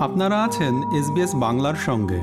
[0.00, 2.20] আপনারা আছেন এসবিএস বাংলার সঙ্গে।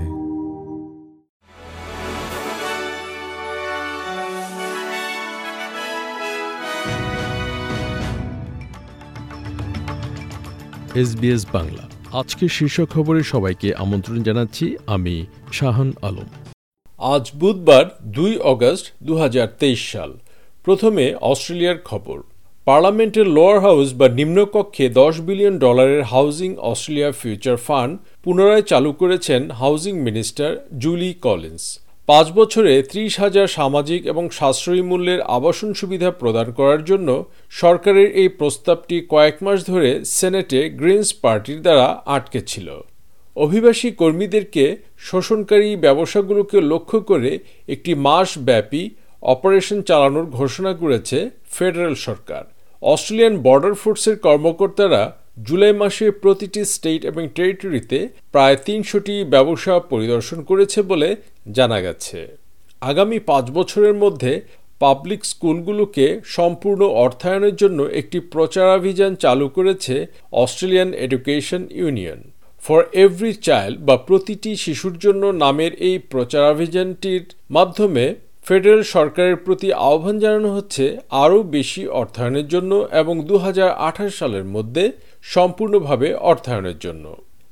[11.01, 16.29] এসবিএস বাংলা। আজকে শীর্ষ খবরে সবাইকে আমন্ত্রণ জানাচ্ছি আমি শাহান আলম।
[16.97, 20.17] আজ বুধবার দুই অগস্ট দুহাজার তেইশ সাল।
[20.65, 22.21] প্রথমে অস্ট্রেলিয়ার খবর।
[22.67, 29.41] পার্লামেন্টের লোয়ার হাউস বা নিম্নকক্ষে দশ বিলিয়ন ডলারের হাউজিং অস্ট্রেলিয়া ফিউচার ফান্ড পুনরায় চালু করেছেন
[29.51, 31.63] হাউজিং মিনিস্টার জুলি কলিন্স
[32.07, 37.09] পাঁচ বছরে ত্রিশ হাজার সামাজিক এবং সাশ্রয়ী মূল্যের আবাসন সুবিধা প্রদান করার জন্য
[37.49, 42.67] সরকারের এই প্রস্তাবটি কয়েক মাস ধরে সেনেটে গ্রিনস পার্টির দ্বারা আটকে ছিল।
[43.35, 48.83] অভিবাসী কর্মীদেরকে শোষণকারী ব্যবসাগুলোকে লক্ষ্য করে একটি মাস ব্যাপী
[49.21, 51.17] অপারেশন চালানোর ঘোষণা করেছে
[51.51, 52.43] ফেডারেল সরকার।
[52.91, 55.01] অস্ট্রেলিয়ান বর্ডার ফোর্সের কর্মকর্তারা
[55.43, 57.99] জুলাই মাসে প্রতিটি স্টেট এবং টেরিটরিতে
[58.31, 61.09] প্রায় তিনশোটি ব্যবসা পরিদর্শন করেছে বলে
[61.51, 62.19] জানা গেছে।
[62.81, 64.41] আগামী পাঁচ বছরের মধ্যে
[64.79, 66.05] পাবলিক স্কুলগুলোকে
[66.37, 69.95] সম্পূর্ণ অর্থায়নের জন্য একটি প্রচারাভিযান চালু করেছে
[70.31, 72.19] Australian Education Union.
[72.61, 78.05] For every child বা প্রতিটি শিশুর জন্য নামের এই প্রচারাভিযানটির মাধ্যমে
[78.47, 80.85] ফেডারেল সরকারের প্রতি আহ্বান জানানো হচ্ছে
[81.23, 84.83] আরও বেশি অর্থায়নের জন্য এবং দু হাজার আঠাশ সালের মধ্যে
[85.35, 87.05] সম্পূর্ণভাবে অর্থায়নের জন্য।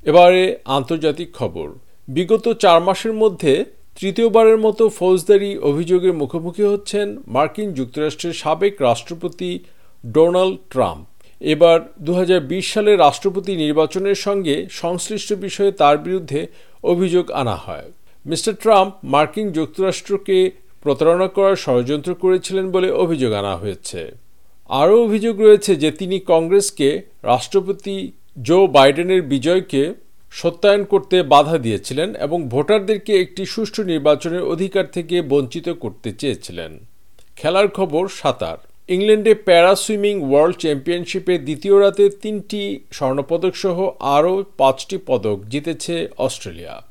[0.06, 0.44] এবারে
[0.78, 1.68] আন্তর্জাতিক খবর।
[2.08, 3.54] বিগত চার মাসের মধ্যে
[4.00, 9.52] তৃতীয়বারের মতো ফৌজদারি অভিযোগের মুখোমুখি হচ্ছেন মার্কিন যুক্তরাষ্ট্রের সাবেক রাষ্ট্রপতি
[10.16, 11.04] ডোনাল্ড ট্রাম্প।
[11.54, 12.12] এবার দু
[12.74, 16.42] সালের রাষ্ট্রপতি নির্বাচনের সঙ্গে সংশ্লিষ্ট বিষয়ে তার বিরুদ্ধে
[16.84, 17.88] অভিযোগ আনা হয়।
[18.26, 20.38] মিস্টার ট্রাম্প মার্কিন যুক্তরাষ্ট্রকে
[20.82, 24.12] প্রতারণা করার ষড়যন্ত্র করেছিলেন বলে অভিযোগ আনা হয়েছে।
[24.70, 28.12] আরও অভিযোগ রয়েছে যে তিনি কংগ্রেসকে রাষ্ট্রপতি
[28.42, 29.94] জো বাইডেনের বিজয়কে
[30.32, 36.80] সত্যায়ন করতে বাধা দিয়েছিলেন এবং ভোটারদেরকে একটি সুষ্ঠু নির্বাচনের অধিকার থেকে বঞ্চিত করতে চেয়েছিলেন।
[37.36, 42.62] খেলার খবর সাঁতার। ইংল্যান্ডে প্যারা সুইমিং ওয়ার্ল্ড চ্যাম্পিয়নশিপে দ্বিতীয় রাতে তিনটি
[42.92, 46.91] স্বর্ণপদকসহ আরও পাঁচটি পদক জিতেছে অস্ট্রেলিয়া।